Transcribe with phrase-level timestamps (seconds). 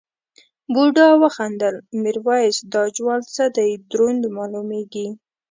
[0.73, 5.07] بوډا وخندل میرويس دا جوال څه دی دروند مالومېږي.